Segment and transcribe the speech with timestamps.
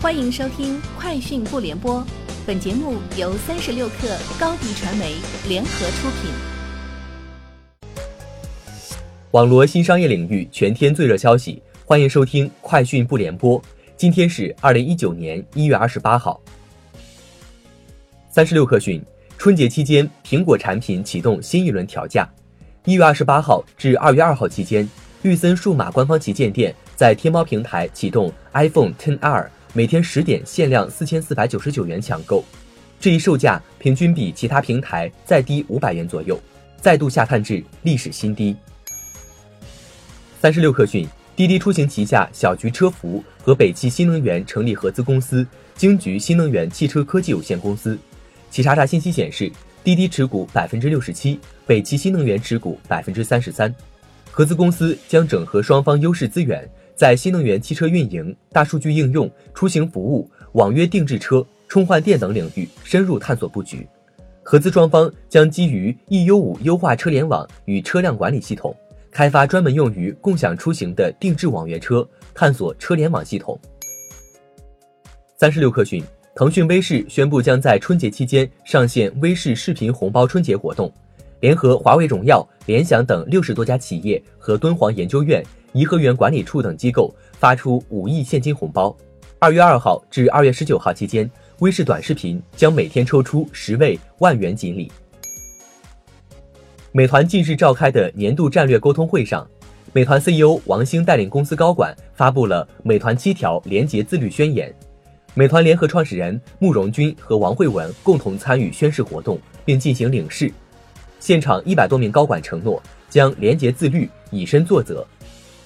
[0.00, 2.00] 欢迎收听《快讯不联播》，
[2.46, 5.16] 本节目由三十六克高低传媒
[5.48, 6.30] 联合出品。
[9.32, 13.60] 网罗新商业领域全天最热消息，欢迎收听《快讯不联播》。
[13.96, 16.40] 今天是二零一九年一月二十八号。
[18.30, 19.02] 三十六克讯，
[19.36, 22.26] 春节期间，苹果产品启动新一轮调价。
[22.84, 24.88] 一月二十八号至二月二号期间，
[25.22, 29.50] 绿森数码官方旗舰店在天猫平台启动 iPhone Ten R。
[29.74, 32.42] 每天十点限量四千四百九十九元抢购，
[32.98, 36.40] 这一售价平均比其他平台再低五百元左右，
[36.80, 38.56] 再度下探至历史新低。
[40.40, 41.06] 三十六氪讯，
[41.36, 47.98] 滴滴出行旗下小桔车服和北汽新能源成立合资公司京桔新能源汽车科技有限公司。
[48.50, 49.52] 企查查信息显示，
[49.84, 53.72] 滴滴持股百分之六十七，北汽新能源持股百分之三十三。
[54.30, 56.66] 合资公司将整合双方优势资源。
[56.98, 63.86] 在新能源汽车运营、大数据应用、出行服务、网约定制车、充换电等领域深入探索布局。
[64.42, 68.74] 合资双方将基于 eU5 优化车联网与车辆管理系统，
[69.12, 73.56] 开发专门用于共享出行的定制网约车，探索车联网系统。
[75.36, 76.02] 三十六氪讯，
[76.34, 80.92] 腾讯微视宣布将在春节期间上线微视视频红包春节活动，
[81.38, 85.40] 联合华为、荣耀、联想等六十多家企业和敦煌研究院。
[85.72, 88.96] 颐和园管理处等机构发出五亿现金红包。
[89.38, 94.90] 二月二号至二月十九号期间，微视短视频将每天抽出十位万元锦鲤。
[96.90, 99.48] 美团近日召开的年度战略沟通会上，
[99.92, 104.74] 美团 CEO 王兴带领公司高管发布了美团七条廉洁自律宣言。
[105.34, 110.52] 美团联合创始人慕容军和王慧文共同参与宣誓活动，并进行领誓。
[111.20, 115.06] 现场一百多名高管承诺将廉洁自律，以身作则。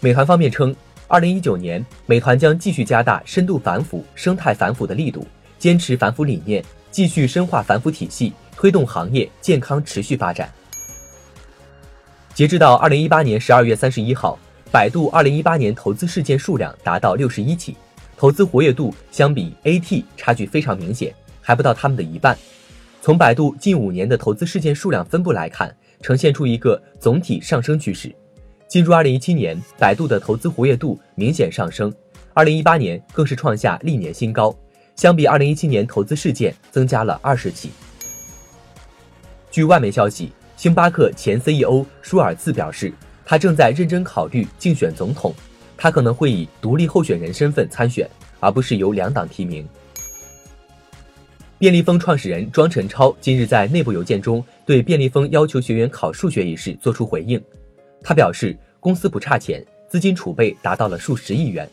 [0.05, 0.75] 美团方面称，
[1.07, 5.25] 二零一九年，美团将继续加大深度反腐、生态反腐的力度，
[5.61, 10.51] 坚持反腐理念，继续深化反腐体系，推动行业健康持续发展。
[12.35, 14.37] 截至到二零一八年十二月三十一号，
[14.73, 17.77] 百度二零一八年投资事件数量达到六十一起，
[18.17, 22.37] 投资活跃度相比 AT 差距非常明显，还不到他们的一半。
[23.01, 28.13] 从百度近五年的投资事件数量分布来看，呈现出一个总体上升趋势。
[28.73, 31.93] 进入二零一七年，百度的投资活跃度明显上升，
[32.33, 34.57] 二零一八年更是创下历年新高。
[34.97, 37.71] 相比二零一七年，投资事件增加了二十起。
[39.51, 42.91] 据外媒消息，星巴克前 CEO 舒尔茨表示，
[43.27, 45.35] 他正在认真考虑竞选总统，
[45.77, 48.09] 他可能会以独立候选人身份参选，
[48.41, 49.69] 而不是由两党提名。
[51.59, 57.39] 便利蜂创始人庄陈超今日在内部邮件中对便利蜂要求学员考数学一事作出回应。
[58.03, 61.69] 他表示，公司不差钱，资金储备达到了数十亿元。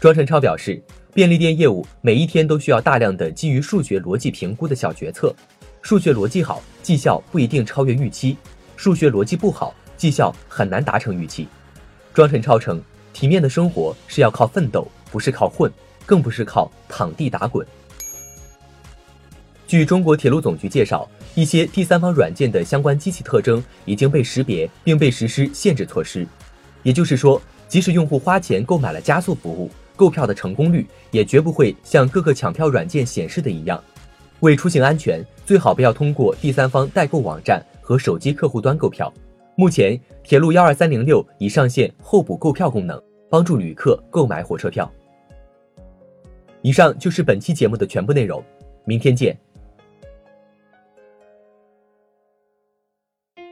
[0.00, 0.82] 庄晨超表示，
[1.14, 5.34] 便利店业务每一天都需要大量的基于数学逻辑评估的小决策，
[5.80, 8.36] 数学逻辑好，绩效不一定超越预期；
[8.76, 11.46] 数学逻辑不好，绩效很难达成预期。
[12.12, 12.82] 庄晨超称，
[13.12, 15.70] 体面的生活是要靠奋斗，不是靠混，
[16.04, 17.64] 更不是靠躺地打滚。
[19.70, 21.08] 据中国铁路总局介绍。
[21.36, 26.26] 一些第三方软件的相关机器特征已经被识别，并被实施限制措施。
[26.82, 33.80] 也就是说，即使用户花钱购买了加速服务，购票的成功率也绝不会像各个抢票软件显示的一样。
[34.40, 39.12] 为出行安全，最好不要通过第三方代购网站和手机客户端购票。
[39.54, 43.00] 目前，铁路幺二三零六已上线候补购票功能，
[43.30, 44.90] 帮助旅客购买火车票。
[46.60, 48.42] 以上就是本期节目的全部内容，
[48.84, 49.38] 明天见。